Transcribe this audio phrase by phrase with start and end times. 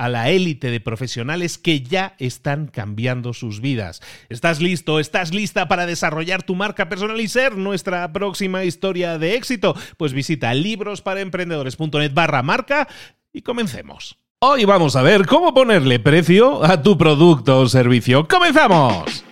[0.00, 4.00] a la élite de profesionales que ya están cambiando sus vidas.
[4.30, 4.98] ¿Estás listo?
[4.98, 9.76] ¿Estás lista para desarrollar tu marca personal y ser nuestra próxima historia de éxito?
[9.98, 12.88] Pues visita librosparaemprendedores.net barra marca
[13.30, 14.16] y comencemos.
[14.38, 18.26] Hoy vamos a ver cómo ponerle precio a tu producto o servicio.
[18.26, 19.29] ¡Comenzamos!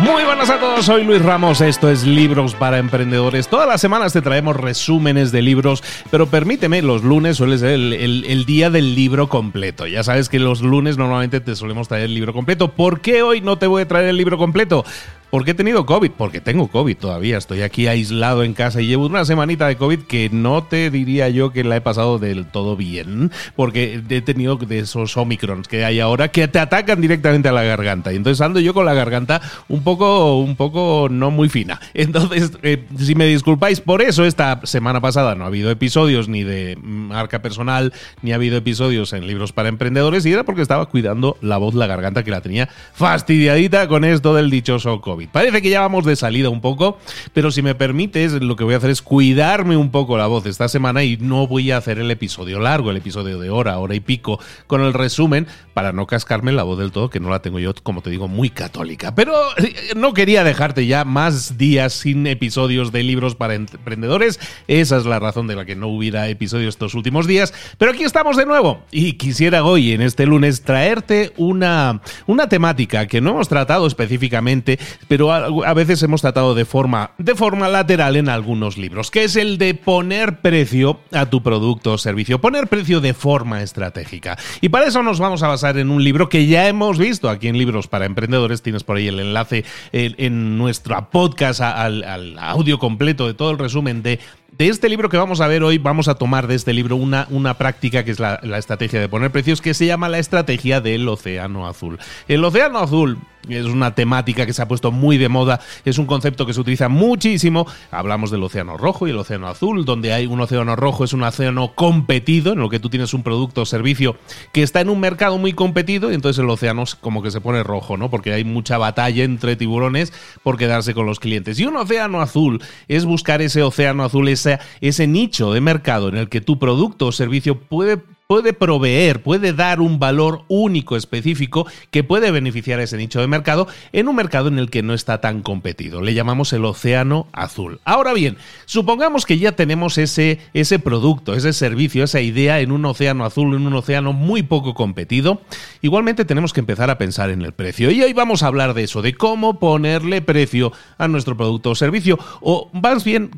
[0.00, 3.48] Muy buenas a todos, soy Luis Ramos, esto es Libros para Emprendedores.
[3.48, 8.44] Todas las semanas te traemos resúmenes de libros, pero permíteme, los lunes suele ser el,
[8.46, 9.86] día del libro completo.
[9.86, 12.72] Ya sabes que los lunes normalmente te solemos traer el libro completo.
[12.72, 14.86] ¿Por qué hoy no te voy a traer el libro completo?
[15.30, 16.10] ¿Por qué he tenido COVID?
[16.10, 17.38] Porque tengo COVID todavía.
[17.38, 21.28] Estoy aquí aislado en casa y llevo una semanita de COVID que no te diría
[21.28, 23.30] yo que la he pasado del todo bien.
[23.54, 27.62] Porque he tenido de esos Omicrons que hay ahora que te atacan directamente a la
[27.62, 28.12] garganta.
[28.12, 31.80] Y entonces ando yo con la garganta un poco, un poco no muy fina.
[31.94, 36.42] Entonces, eh, si me disculpáis por eso, esta semana pasada no ha habido episodios ni
[36.42, 37.92] de marca personal,
[38.22, 40.26] ni ha habido episodios en libros para emprendedores.
[40.26, 44.34] Y era porque estaba cuidando la voz, la garganta que la tenía fastidiadita con esto
[44.34, 45.19] del dichoso COVID.
[45.26, 46.98] Parece que ya vamos de salida un poco,
[47.32, 50.46] pero si me permites, lo que voy a hacer es cuidarme un poco la voz
[50.46, 53.94] esta semana y no voy a hacer el episodio largo, el episodio de hora, hora
[53.94, 57.42] y pico, con el resumen, para no cascarme la voz del todo, que no la
[57.42, 59.14] tengo yo, como te digo, muy católica.
[59.14, 64.40] Pero eh, no quería dejarte ya más días sin episodios de libros para emprendedores.
[64.68, 67.54] Esa es la razón de la que no hubiera episodios estos últimos días.
[67.78, 73.06] Pero aquí estamos de nuevo y quisiera hoy, en este lunes, traerte una, una temática
[73.06, 74.78] que no hemos tratado específicamente,
[75.10, 79.34] pero a, veces hemos tratado de forma, de forma lateral en algunos libros, que es
[79.34, 84.38] el de poner precio a tu producto o servicio, poner precio de forma estratégica.
[84.60, 87.48] Y para eso nos vamos a basar en un libro que ya hemos visto aquí
[87.48, 93.26] en Libros para Emprendedores, tienes por ahí el enlace en, nuestro podcast al audio completo
[93.26, 94.20] de todo el resumen de
[94.60, 97.26] de este libro que vamos a ver hoy, vamos a tomar de este libro una,
[97.30, 101.08] una práctica que es la, estrategia de poner precios, que se llama la estrategia del
[101.08, 101.98] océano azul.
[102.28, 106.06] El océano azul es una temática que se ha puesto muy de moda, es un
[106.06, 107.66] concepto que se utiliza muchísimo.
[107.90, 111.22] Hablamos del océano rojo y el océano azul, donde hay un océano rojo, es un
[111.22, 114.16] océano competido, en lo que tú tienes un producto o servicio
[114.52, 117.62] que está en un mercado muy competido, y entonces el océano como que se pone
[117.62, 118.10] rojo, ¿no?
[118.10, 120.12] Porque hay mucha batalla entre tiburones
[120.42, 121.58] por quedarse con los clientes.
[121.58, 126.16] Y un océano azul es buscar ese océano azul, esa ese nicho de mercado en
[126.16, 128.00] el que tu producto o servicio puede
[128.30, 133.26] puede proveer, puede dar un valor único específico que puede beneficiar a ese nicho de
[133.26, 136.00] mercado en un mercado en el que no está tan competido.
[136.00, 137.80] Le llamamos el océano azul.
[137.84, 138.36] Ahora bien,
[138.66, 143.52] supongamos que ya tenemos ese, ese producto, ese servicio, esa idea en un océano azul,
[143.56, 145.40] en un océano muy poco competido.
[145.82, 147.90] Igualmente tenemos que empezar a pensar en el precio.
[147.90, 151.74] Y hoy vamos a hablar de eso, de cómo ponerle precio a nuestro producto o
[151.74, 152.16] servicio.
[152.40, 153.32] O más bien,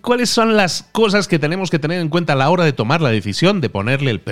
[0.00, 3.00] cuáles son las cosas que tenemos que tener en cuenta a la hora de tomar
[3.00, 4.27] la decisión de ponerle el precio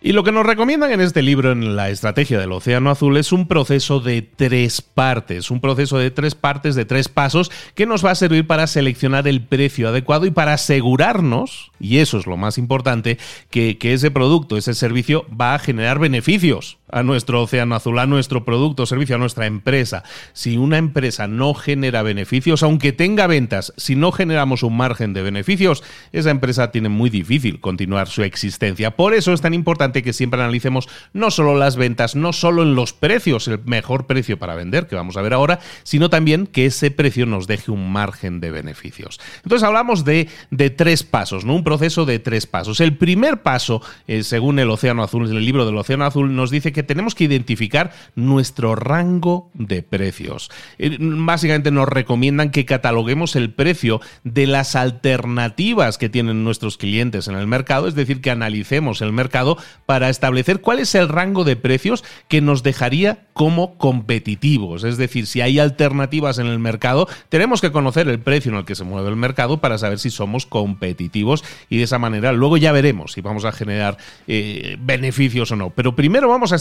[0.00, 3.32] Y lo que nos recomiendan en este libro, en la estrategia del Océano Azul, es
[3.32, 8.04] un proceso de tres partes, un proceso de tres partes, de tres pasos, que nos
[8.04, 12.36] va a servir para seleccionar el precio adecuado y para asegurarnos, y eso es lo
[12.36, 13.18] más importante,
[13.50, 18.44] que, ese producto, ese servicio va a generar beneficios a nuestro océano azul, a nuestro
[18.44, 20.02] producto servicio, a nuestra empresa.
[20.32, 25.22] Si una empresa no genera beneficios, aunque tenga ventas, si no generamos un margen de
[25.22, 25.82] beneficios,
[26.12, 28.92] esa empresa tiene muy difícil continuar su existencia.
[28.92, 32.74] Por eso es tan importante que siempre analicemos no solo las ventas, no solo en
[32.74, 36.66] los precios, el mejor precio para vender, que vamos a ver ahora, sino también que
[36.66, 39.20] ese precio nos deje un margen de beneficios.
[39.42, 41.54] Entonces hablamos de, de tres pasos, ¿no?
[41.54, 42.80] Un proceso de tres pasos.
[42.80, 46.72] El primer paso, eh, según el Océano Azul, el libro del Océano Azul, nos dice
[46.72, 50.50] que tenemos que identificar nuestro rango de precios.
[50.78, 57.28] Eh, básicamente nos recomiendan que cataloguemos el precio de las alternativas que tienen nuestros clientes
[57.28, 61.44] en el mercado, es decir, que analicemos el mercado para establecer cuál es el rango
[61.44, 64.84] de precios que nos dejaría como competitivos.
[64.84, 68.64] Es decir, si hay alternativas en el mercado, tenemos que conocer el precio en el
[68.64, 72.56] que se mueve el mercado para saber si somos competitivos y de esa manera luego
[72.56, 75.70] ya veremos si vamos a generar eh, beneficios o no.
[75.70, 76.56] Pero primero vamos a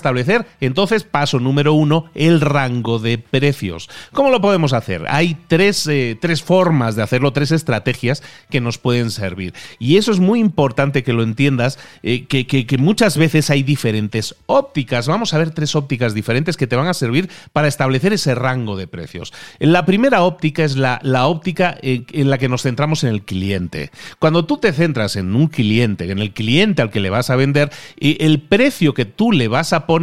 [0.60, 3.90] entonces, paso número uno, el rango de precios.
[4.12, 5.06] ¿Cómo lo podemos hacer?
[5.08, 9.54] Hay tres, eh, tres formas de hacerlo, tres estrategias que nos pueden servir.
[9.80, 14.36] Y eso es muy importante que lo entiendas, eh, que, que muchas veces hay diferentes
[14.46, 15.08] ópticas.
[15.08, 18.76] Vamos a ver tres ópticas diferentes que te van a servir para establecer ese rango
[18.76, 19.34] de precios.
[19.60, 23.24] La primera óptica es la, la óptica en, en la que nos centramos en el
[23.24, 23.92] cliente.
[24.20, 27.36] Cuando tú te centras en un cliente, en el cliente al que le vas a
[27.36, 29.99] vender, el precio que tú le vas a poner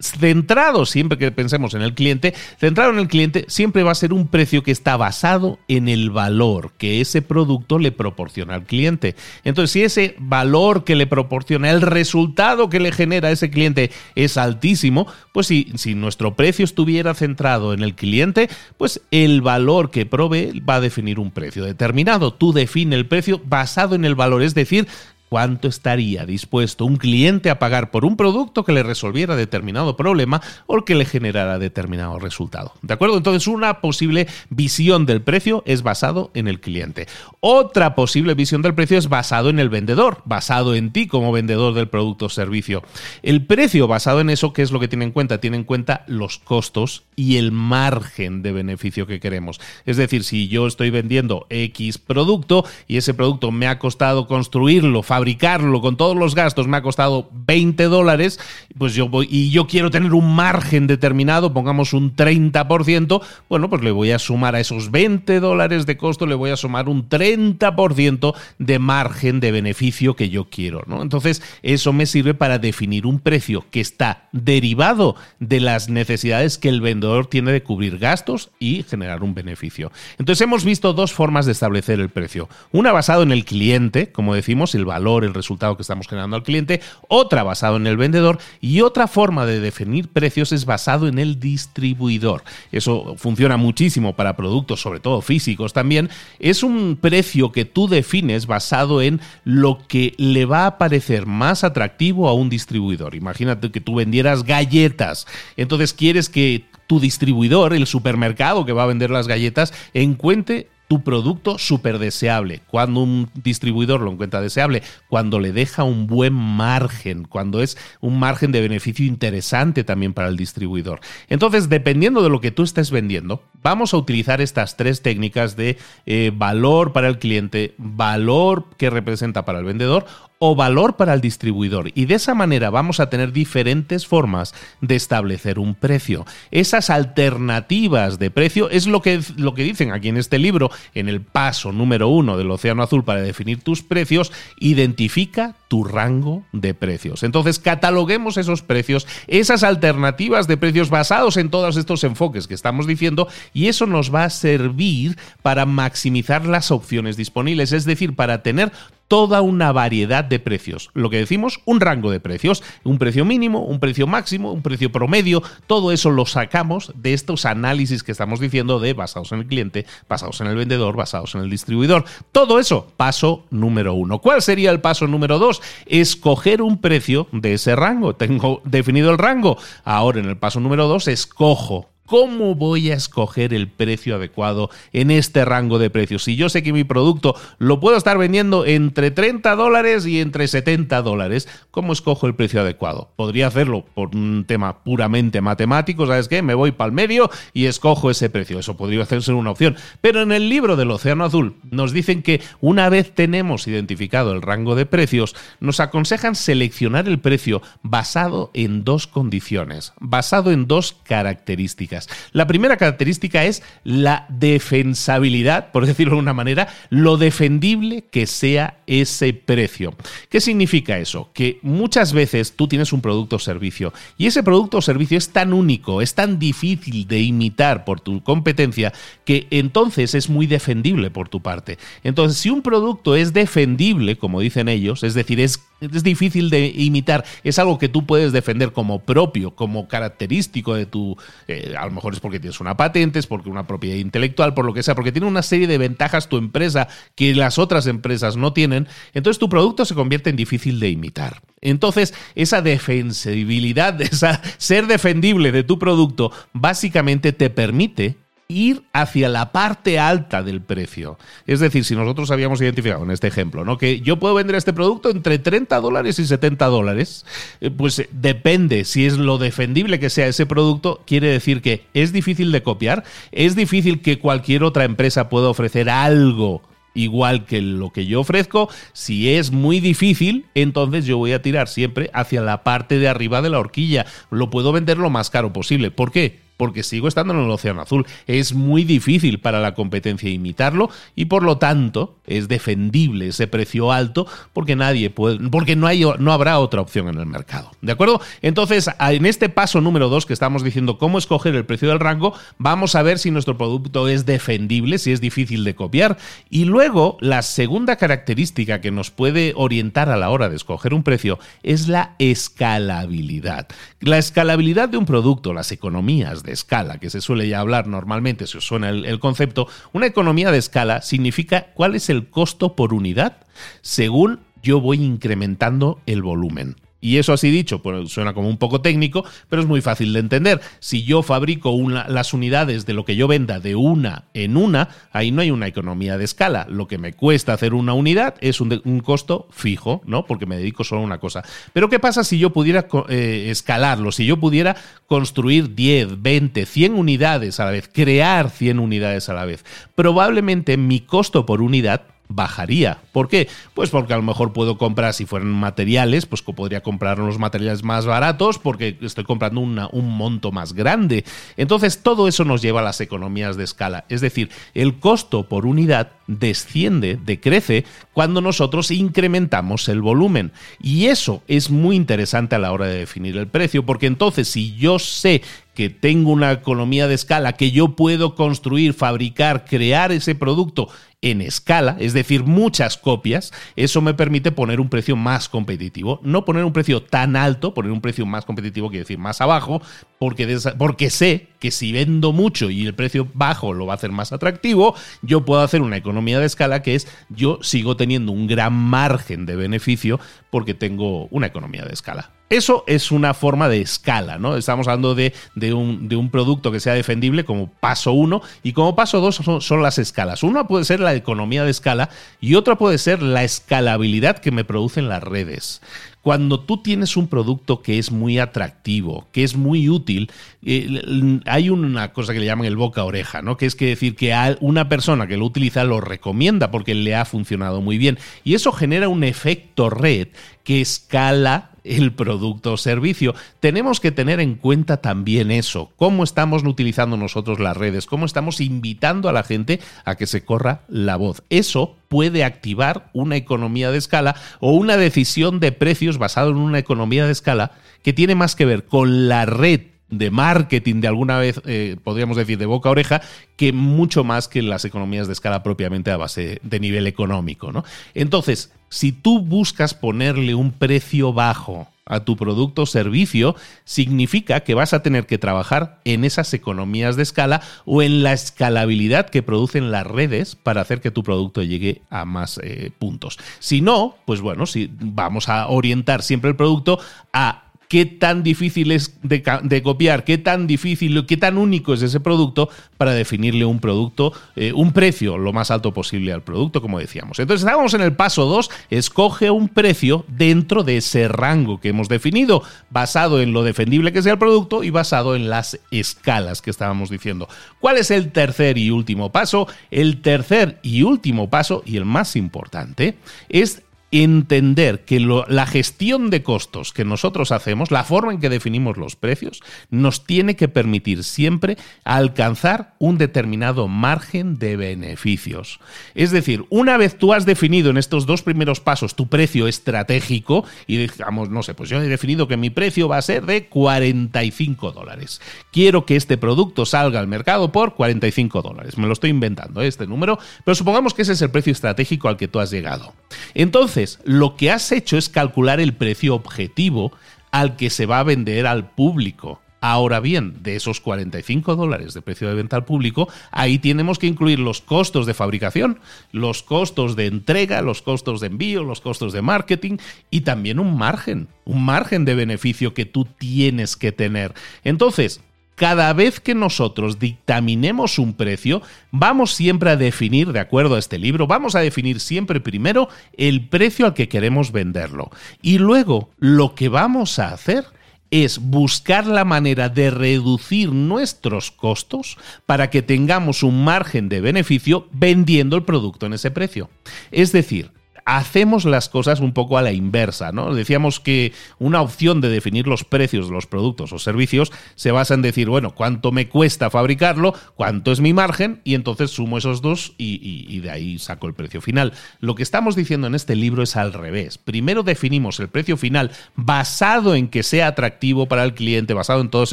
[0.00, 4.12] centrado, siempre que pensemos en el cliente, centrado en el cliente siempre va a ser
[4.12, 9.16] un precio que está basado en el valor que ese producto le proporciona al cliente.
[9.42, 14.36] Entonces, si ese valor que le proporciona, el resultado que le genera ese cliente es
[14.36, 20.06] altísimo, pues si, si nuestro precio estuviera centrado en el cliente, pues el valor que
[20.06, 22.32] provee va a definir un precio determinado.
[22.32, 24.86] Tú define el precio basado en el valor, es decir,
[25.28, 30.40] cuánto estaría dispuesto un cliente a pagar por un producto que le resolviera determinado problema
[30.66, 32.72] o que le generara determinado resultado.
[32.82, 33.16] ¿De acuerdo?
[33.16, 37.06] Entonces, una posible visión del precio es basado en el cliente.
[37.40, 41.74] Otra posible visión del precio es basado en el vendedor, basado en ti como vendedor
[41.74, 42.82] del producto o servicio.
[43.22, 45.40] El precio basado en eso, ¿qué es lo que tiene en cuenta?
[45.40, 49.60] Tiene en cuenta los costos y el margen de beneficio que queremos.
[49.84, 55.02] Es decir, si yo estoy vendiendo X producto y ese producto me ha costado construirlo,
[55.18, 58.38] fabricarlo con todos los gastos me ha costado 20 dólares,
[58.78, 63.82] pues yo voy y yo quiero tener un margen determinado, pongamos un 30%, bueno, pues
[63.82, 67.08] le voy a sumar a esos 20 dólares de costo, le voy a sumar un
[67.08, 71.02] 30% de margen de beneficio que yo quiero, ¿no?
[71.02, 76.68] Entonces, eso me sirve para definir un precio que está derivado de las necesidades que
[76.68, 79.90] el vendedor tiene de cubrir gastos y generar un beneficio.
[80.16, 82.48] Entonces, hemos visto dos formas de establecer el precio.
[82.70, 86.42] Una basado en el cliente, como decimos, el valor el resultado que estamos generando al
[86.42, 91.18] cliente, otra basado en el vendedor y otra forma de definir precios es basado en
[91.18, 92.44] el distribuidor.
[92.72, 96.10] Eso funciona muchísimo para productos, sobre todo físicos también.
[96.38, 101.64] Es un precio que tú defines basado en lo que le va a parecer más
[101.64, 103.14] atractivo a un distribuidor.
[103.14, 105.26] Imagínate que tú vendieras galletas,
[105.56, 111.02] entonces quieres que tu distribuidor, el supermercado que va a vender las galletas, encuentre tu
[111.04, 112.62] producto súper deseable.
[112.66, 118.18] Cuando un distribuidor lo encuentra deseable, cuando le deja un buen margen, cuando es un
[118.18, 121.00] margen de beneficio interesante también para el distribuidor.
[121.28, 125.76] Entonces, dependiendo de lo que tú estés vendiendo, vamos a utilizar estas tres técnicas de
[126.06, 130.06] eh, valor para el cliente, valor que representa para el vendedor
[130.38, 131.90] o valor para el distribuidor.
[131.94, 136.24] Y de esa manera vamos a tener diferentes formas de establecer un precio.
[136.50, 141.08] Esas alternativas de precio es lo que, lo que dicen aquí en este libro, en
[141.08, 146.72] el paso número uno del Océano Azul para definir tus precios, identifica tu rango de
[146.72, 147.22] precios.
[147.22, 152.86] Entonces, cataloguemos esos precios, esas alternativas de precios basados en todos estos enfoques que estamos
[152.86, 158.42] diciendo, y eso nos va a servir para maximizar las opciones disponibles, es decir, para
[158.42, 158.72] tener
[159.08, 160.90] toda una variedad de precios.
[160.94, 164.92] Lo que decimos, un rango de precios, un precio mínimo, un precio máximo, un precio
[164.92, 169.46] promedio, todo eso lo sacamos de estos análisis que estamos diciendo de basados en el
[169.46, 172.04] cliente, basados en el vendedor, basados en el distribuidor.
[172.32, 174.20] Todo eso, paso número uno.
[174.20, 175.62] ¿Cuál sería el paso número dos?
[175.86, 178.14] Escoger un precio de ese rango.
[178.14, 179.58] Tengo definido el rango.
[179.84, 185.10] Ahora en el paso número dos, escojo ¿Cómo voy a escoger el precio adecuado en
[185.10, 186.24] este rango de precios?
[186.24, 190.48] Si yo sé que mi producto lo puedo estar vendiendo entre 30 dólares y entre
[190.48, 193.10] 70 dólares, ¿cómo escojo el precio adecuado?
[193.14, 196.40] Podría hacerlo por un tema puramente matemático, ¿sabes qué?
[196.40, 198.58] Me voy para el medio y escojo ese precio.
[198.58, 199.76] Eso podría ser una opción.
[200.00, 204.40] Pero en el libro del Océano Azul nos dicen que una vez tenemos identificado el
[204.40, 210.96] rango de precios, nos aconsejan seleccionar el precio basado en dos condiciones, basado en dos
[211.04, 211.97] características.
[212.32, 218.78] La primera característica es la defensabilidad, por decirlo de una manera, lo defendible que sea
[218.86, 219.94] ese precio.
[220.28, 221.30] ¿Qué significa eso?
[221.32, 225.30] Que muchas veces tú tienes un producto o servicio y ese producto o servicio es
[225.30, 228.92] tan único, es tan difícil de imitar por tu competencia
[229.24, 231.78] que entonces es muy defendible por tu parte.
[232.04, 236.66] Entonces, si un producto es defendible, como dicen ellos, es decir, es es difícil de
[236.66, 241.16] imitar, es algo que tú puedes defender como propio, como característico de tu,
[241.46, 244.64] eh, a lo mejor es porque tienes una patente, es porque una propiedad intelectual, por
[244.64, 248.36] lo que sea, porque tiene una serie de ventajas tu empresa que las otras empresas
[248.36, 251.42] no tienen, entonces tu producto se convierte en difícil de imitar.
[251.60, 258.16] Entonces, esa defensibilidad, esa ser defendible de tu producto, básicamente te permite
[258.50, 261.18] ir hacia la parte alta del precio.
[261.46, 263.76] Es decir, si nosotros habíamos identificado en este ejemplo, ¿no?
[263.76, 267.26] Que yo puedo vender este producto entre 30 dólares y 70 dólares,
[267.60, 271.84] eh, pues eh, depende si es lo defendible que sea ese producto, quiere decir que
[271.92, 276.62] es difícil de copiar, es difícil que cualquier otra empresa pueda ofrecer algo
[276.94, 278.70] igual que lo que yo ofrezco.
[278.94, 283.42] Si es muy difícil, entonces yo voy a tirar siempre hacia la parte de arriba
[283.42, 284.06] de la horquilla.
[284.30, 285.90] Lo puedo vender lo más caro posible.
[285.90, 286.47] ¿Por qué?
[286.58, 288.06] Porque sigo estando en el Océano Azul.
[288.26, 293.90] Es muy difícil para la competencia imitarlo y por lo tanto es defendible ese precio
[293.90, 297.70] alto porque nadie puede, porque no, hay, no habrá otra opción en el mercado.
[297.80, 298.20] ¿De acuerdo?
[298.42, 302.34] Entonces, en este paso número dos que estamos diciendo cómo escoger el precio del rango,
[302.58, 306.18] vamos a ver si nuestro producto es defendible, si es difícil de copiar.
[306.50, 311.04] Y luego, la segunda característica que nos puede orientar a la hora de escoger un
[311.04, 313.68] precio es la escalabilidad.
[314.00, 318.58] La escalabilidad de un producto, las economías escala, que se suele ya hablar normalmente, si
[318.58, 323.38] os suena el, concepto, una economía de escala significa cuál es el costo por unidad
[323.80, 326.76] según yo voy incrementando el volumen.
[327.00, 330.20] Y eso así dicho, pues suena como un poco técnico, pero es muy fácil de
[330.20, 330.60] entender.
[330.80, 331.76] Si yo fabrico
[332.08, 335.68] las unidades de lo que yo venda de una en una, ahí no hay una
[335.68, 336.66] economía de escala.
[336.68, 340.26] Lo que me cuesta hacer una unidad es un, costo fijo, ¿no?
[340.26, 341.44] Porque me dedico solo a una cosa.
[341.72, 344.10] Pero ¿qué pasa si yo pudiera eh, escalarlo?
[344.10, 344.76] Si yo pudiera
[345.06, 349.64] construir 10, 20, 100 unidades a la vez, crear 100 unidades a la vez.
[349.94, 352.98] Probablemente mi costo por unidad bajaría.
[353.12, 353.48] ¿Por qué?
[353.74, 357.82] Pues porque a lo mejor puedo comprar, si fueran materiales, pues podría comprar los materiales
[357.82, 361.24] más baratos porque estoy comprando un monto más grande.
[361.56, 364.04] Entonces todo eso nos lleva a las economías de escala.
[364.08, 370.52] Es decir, el costo por unidad desciende, decrece, cuando nosotros incrementamos el volumen.
[370.80, 374.76] Y eso es muy interesante a la hora de definir el precio, porque entonces si
[374.76, 375.42] yo sé
[375.74, 380.88] que tengo una economía de escala, que yo puedo construir, fabricar, crear ese producto
[381.20, 386.20] en escala, es decir, muchas copias, eso me permite poner un precio más competitivo.
[386.22, 389.82] No poner un precio tan alto, poner un precio más competitivo quiere decir más abajo,
[390.18, 394.12] porque, porque sé que si vendo mucho y el precio bajo lo va a hacer
[394.12, 398.46] más atractivo, yo puedo hacer una economía de escala que es yo sigo teniendo un
[398.46, 400.20] gran margen de beneficio
[400.50, 402.37] porque tengo una economía de escala.
[402.50, 404.56] Eso es una forma de escala, ¿no?
[404.56, 405.32] Estamos hablando de,
[405.74, 409.60] un, de un, producto que sea defendible como paso uno y como paso dos son,
[409.60, 410.42] son, las escalas.
[410.42, 412.08] Una puede ser la economía de escala
[412.40, 415.82] y otra puede ser la escalabilidad que me producen las redes.
[416.22, 420.30] Cuando tú tienes un producto que es muy atractivo, que es muy útil,
[420.62, 423.56] eh, hay una cosa que le llaman el boca oreja, ¿no?
[423.56, 427.24] Que es que decir que una persona que lo utiliza lo recomienda porque le ha
[427.24, 428.18] funcionado muy bien.
[428.42, 430.28] Y eso genera un efecto red
[430.64, 433.34] que escala el producto o servicio.
[433.60, 438.60] Tenemos que tener en cuenta también eso, cómo estamos utilizando nosotros las redes, cómo estamos
[438.60, 441.42] invitando a la gente a que se corra la voz.
[441.50, 446.78] Eso puede activar una economía de escala o una decisión de precios basado en una
[446.78, 451.38] economía de escala que tiene más que ver con la red de marketing de alguna
[451.38, 453.20] vez, eh, podríamos decir, de boca a oreja,
[453.56, 457.72] que mucho más que las economías de escala propiamente a base de nivel económico.
[457.72, 457.84] ¿no?
[458.14, 463.54] Entonces, si tú buscas ponerle un precio bajo a tu producto o servicio,
[463.84, 468.32] significa que vas a tener que trabajar en esas economías de escala o en la
[468.32, 473.38] escalabilidad que producen las redes para hacer que tu producto llegue a más eh, puntos.
[473.58, 476.98] Si no, pues bueno, si vamos a orientar siempre el producto
[477.32, 482.20] a qué tan difícil es de, copiar, qué tan difícil, qué tan único es ese
[482.20, 482.68] producto
[482.98, 487.38] para definirle un producto, eh, un precio lo más alto posible al producto, como decíamos.
[487.38, 492.08] Entonces estábamos en el paso 2, escoge un precio dentro de ese rango que hemos
[492.08, 496.70] definido, basado en lo defendible que sea el producto y basado en las escalas que
[496.70, 497.48] estábamos diciendo.
[497.80, 499.66] ¿Cuál es el tercer y último paso?
[499.90, 503.16] El tercer y último paso, y el más importante,
[503.48, 508.96] es entender que la gestión de costos que nosotros hacemos, la forma en que definimos
[508.96, 509.60] los precios,
[509.90, 515.80] nos tiene que permitir siempre alcanzar un determinado margen de beneficios.
[516.14, 520.64] Es decir, una vez tú has definido en estos dos primeros pasos tu precio estratégico
[520.86, 523.66] y digamos, no sé, pues yo he definido que mi precio va a ser de
[523.66, 525.40] 45 dólares.
[525.70, 528.96] Quiero que este producto salga al mercado por 45 dólares.
[528.96, 532.36] Me lo estoy inventando, este número, pero supongamos que ese es el precio estratégico al
[532.36, 533.12] que tú has llegado.
[533.54, 537.12] Entonces, lo que has hecho es calcular el precio objetivo
[537.50, 539.60] al que se va a vender al público.
[539.80, 544.26] Ahora bien, de esos 45 dólares de precio de venta al público, ahí tenemos que
[544.26, 546.00] incluir los costos de fabricación,
[546.32, 549.98] los costos de entrega, los costos de envío, los costos de marketing
[550.30, 554.52] y también un margen, un margen de beneficio que tú tienes que tener.
[554.82, 555.42] Entonces,
[555.78, 558.82] cada vez que nosotros dictaminemos un precio,
[559.12, 563.68] vamos siempre a definir, de acuerdo a este libro, vamos a definir siempre primero el
[563.68, 565.30] precio al que queremos venderlo.
[565.62, 567.84] Y luego lo que vamos a hacer
[568.32, 575.06] es buscar la manera de reducir nuestros costos para que tengamos un margen de beneficio
[575.12, 576.90] vendiendo el producto en ese precio.
[577.30, 577.92] Es decir,
[578.28, 580.74] hacemos las cosas un poco a la inversa, ¿no?
[580.74, 585.32] Decíamos que una opción de definir los precios de los productos o servicios se basa
[585.32, 589.80] en decir, bueno, cuánto me cuesta fabricarlo, cuánto es mi margen, y entonces sumo esos
[589.80, 592.12] dos y, y de ahí saco el precio final.
[592.40, 594.58] Lo que estamos diciendo en este libro es al revés.
[594.58, 599.48] Primero definimos el precio final basado en que sea atractivo para el cliente, basado en
[599.48, 599.72] todos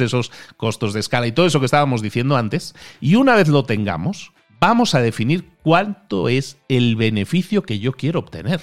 [0.00, 3.64] esos costos de escala y todo eso que estábamos diciendo antes, y una vez lo
[3.64, 8.60] tengamos, vamos a definir cuánto es el beneficio que yo quiero obtener.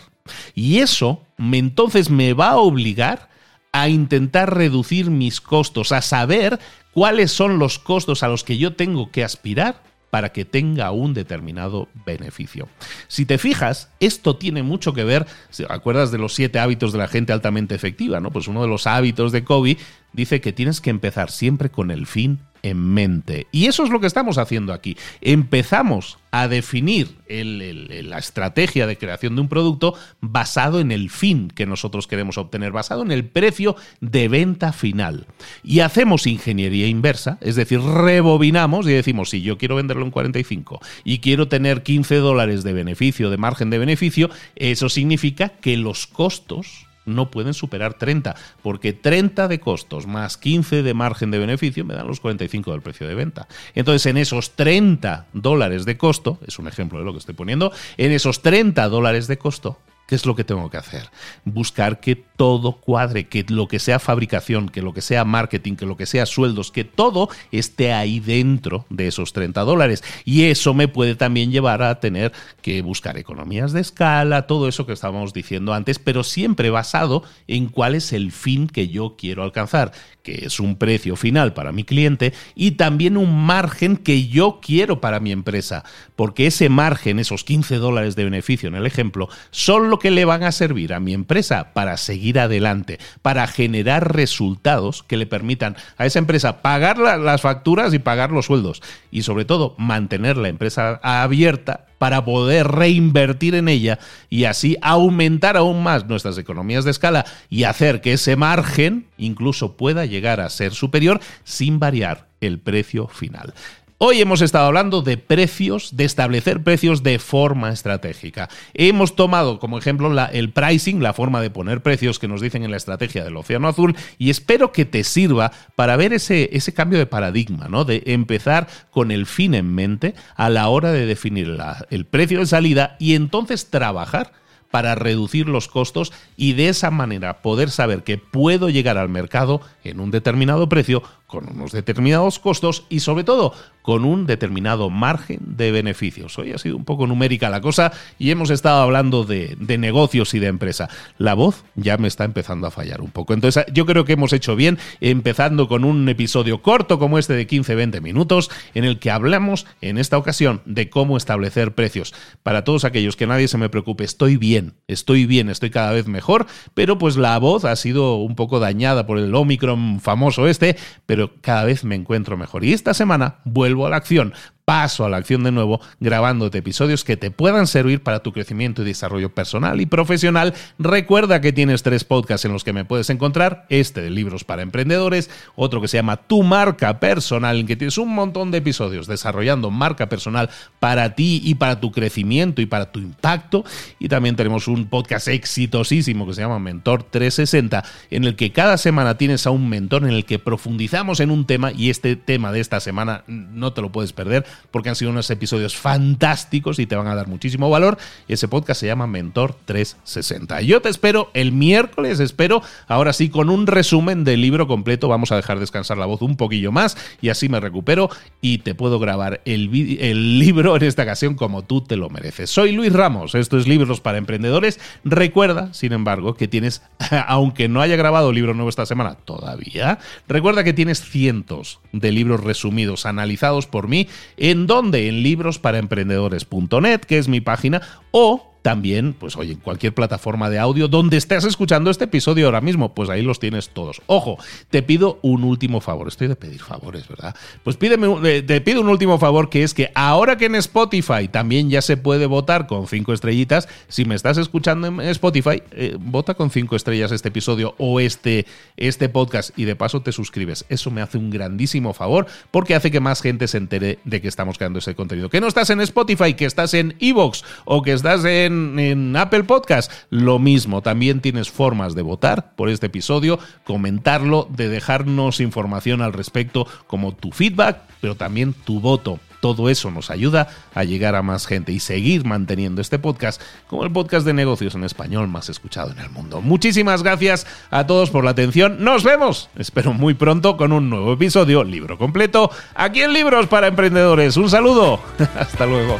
[0.55, 3.29] Y eso entonces me va a obligar
[3.71, 6.59] a intentar reducir mis costos, a saber
[6.93, 9.81] cuáles son los costos a los que yo tengo que aspirar
[10.11, 12.69] para que tenga un determinado beneficio.
[13.07, 15.25] Si te fijas, esto tiene mucho que ver,
[15.69, 18.19] ¿acuerdas de los siete hábitos de la gente altamente efectiva?
[18.19, 18.29] ¿no?
[18.29, 19.77] Pues uno de los hábitos de Kobe
[20.11, 23.47] dice que tienes que empezar siempre con el fin en mente.
[23.51, 24.97] Y eso es lo que estamos haciendo aquí.
[25.21, 31.67] Empezamos a definir la estrategia de creación de un producto basado en el fin que
[31.67, 35.27] nosotros queremos obtener, basado en el precio de venta final.
[35.63, 40.79] Y hacemos ingeniería inversa, es decir, rebobinamos y decimos, si yo quiero venderlo en 45
[41.03, 46.07] y quiero tener 15 dólares de beneficio, de margen de beneficio, eso significa que los
[46.07, 51.85] costos no pueden superar 30, porque 30 de costos más 15 de margen de beneficio
[51.85, 53.47] me dan los 45 del precio de venta.
[53.75, 57.71] Entonces, en esos 30 dólares de costo, es un ejemplo de lo que estoy poniendo,
[57.97, 59.79] en esos 30 dólares de costo,
[60.13, 61.09] ¿Qué es lo que tengo que hacer?
[61.43, 65.87] Buscar que todo cuadre, que lo que sea fabricación, que lo que sea marketing, que
[65.87, 70.03] lo que sea sueldos, que todo esté ahí dentro de esos 30 dólares.
[70.23, 74.85] Y eso me puede también llevar a tener que buscar economías de escala, todo eso
[74.85, 79.41] que estábamos diciendo antes, pero siempre basado en cuál es el fin que yo quiero
[79.41, 84.59] alcanzar, que es un precio final para mi cliente y también un margen que yo
[84.61, 85.83] quiero para mi empresa,
[86.15, 90.23] porque ese margen, esos 15 dólares de beneficio en el ejemplo, son lo que le
[90.23, 95.75] van a servir a mi empresa para seguir adelante, para generar resultados que le permitan
[95.97, 98.81] a esa empresa pagar las facturas y pagar los sueldos
[99.11, 105.57] y sobre todo mantener la empresa abierta para poder reinvertir en ella y así aumentar
[105.57, 110.49] aún más nuestras economías de escala y hacer que ese margen incluso pueda llegar a
[110.49, 113.53] ser superior sin variar el precio final.
[113.99, 118.49] Hoy hemos estado hablando de precios, de establecer precios de forma estratégica.
[118.73, 122.71] Hemos tomado como ejemplo el pricing, la forma de poner precios que nos dicen en
[122.71, 126.99] la estrategia del Océano Azul, y espero que te sirva para ver ese, ese cambio
[126.99, 127.85] de paradigma, ¿no?
[127.85, 131.57] De empezar con el fin en mente a la hora de definir
[131.89, 134.33] el precio de salida y entonces trabajar
[134.73, 139.61] para reducir los costos y de esa manera poder saber que puedo llegar al mercado
[139.83, 141.03] en un determinado precio
[141.33, 146.37] con unos determinados costos y sobre todo con un determinado margen de beneficios.
[146.37, 150.39] Hoy ha sido un poco numérica la cosa y hemos estado hablando de, negocios y
[150.39, 150.89] de empresa.
[151.17, 153.33] La voz ya me está empezando a fallar un poco.
[153.33, 157.47] Entonces yo creo que hemos hecho bien empezando con un episodio corto como este de
[157.47, 162.13] 15-20 minutos en el que hablamos en esta ocasión de cómo establecer precios.
[162.43, 166.07] Para todos aquellos que nadie se me preocupe, estoy bien, estoy bien, estoy cada vez
[166.07, 170.77] mejor, pero pues la voz ha sido un poco dañada por el Omicron famoso este,
[171.07, 172.63] pero cada vez me encuentro mejor.
[172.63, 174.33] Y esta semana vuelvo a la acción
[174.65, 178.81] paso a la acción de nuevo grabándote episodios que te puedan servir para tu crecimiento
[178.81, 180.53] y desarrollo personal y profesional.
[180.79, 184.61] Recuerda que tienes tres podcasts en los que me puedes encontrar, este de libros para
[184.61, 189.07] emprendedores, otro que se llama Tu marca personal, en que tienes un montón de episodios
[189.07, 190.49] desarrollando marca personal
[190.79, 193.65] para ti y para tu crecimiento y para tu impacto.
[193.99, 198.77] Y también tenemos un podcast exitosísimo que se llama Mentor 360, en el que cada
[198.77, 202.51] semana tienes a un mentor en el que profundizamos en un tema y este tema
[202.51, 206.85] de esta semana no te lo puedes perder porque han sido unos episodios fantásticos y
[206.85, 207.97] te van a dar muchísimo valor.
[208.27, 210.61] Ese podcast se llama Mentor 360.
[210.61, 215.07] Yo te espero el miércoles, espero ahora sí con un resumen del libro completo.
[215.07, 218.09] Vamos a dejar descansar la voz un poquillo más y así me recupero
[218.41, 222.49] y te puedo grabar el, el libro en esta ocasión como tú te lo mereces.
[222.49, 224.79] Soy Luis Ramos, esto es Libros para Emprendedores.
[225.03, 226.81] Recuerda, sin embargo, que tienes,
[227.27, 232.43] aunque no haya grabado libro nuevo esta semana todavía, recuerda que tienes cientos de libros
[232.43, 234.07] resumidos, analizados por mí
[234.43, 235.07] ¿En dónde?
[235.07, 240.87] En librosparaemprendedores.net, que es mi página, o también, pues oye, en cualquier plataforma de audio
[240.87, 244.01] donde estés escuchando este episodio ahora mismo, pues ahí los tienes todos.
[244.07, 244.37] Ojo,
[244.69, 246.07] te pido un último favor.
[246.07, 247.35] Estoy de pedir favores, ¿verdad?
[247.63, 251.27] Pues pídeme, eh, te pido un último favor que es que ahora que en Spotify
[251.29, 255.97] también ya se puede votar con cinco estrellitas, si me estás escuchando en Spotify, eh,
[255.99, 258.45] vota con cinco estrellas este episodio o este,
[258.77, 260.63] este podcast y de paso te suscribes.
[260.69, 264.29] Eso me hace un grandísimo favor porque hace que más gente se entere de que
[264.29, 265.29] estamos creando ese contenido.
[265.29, 269.43] Que no estás en Spotify, que estás en Evox o que estás en en, Apple
[269.43, 270.81] Podcast, lo mismo.
[270.81, 277.13] También tienes formas de votar por este episodio, comentarlo, de dejarnos información al respecto, como
[277.13, 279.19] tu feedback, pero también tu voto.
[279.43, 283.83] Todo eso nos ayuda a llegar a más gente y seguir manteniendo este podcast como
[283.83, 286.39] el podcast de negocios en español más escuchado en el mundo.
[286.39, 288.81] Muchísimas gracias a todos por la atención.
[288.85, 293.67] Nos vemos, espero muy pronto, con un nuevo episodio, libro completo, aquí en Libros para
[293.67, 294.37] Emprendedores.
[294.37, 295.01] Un saludo.
[295.37, 295.99] Hasta luego.